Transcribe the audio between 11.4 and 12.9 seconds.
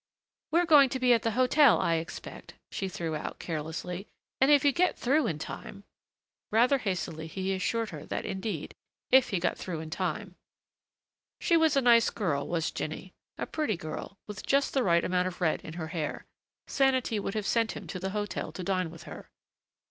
was a nice girl, was